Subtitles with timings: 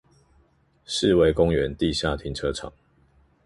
[0.87, 2.73] 四維公園地下停車場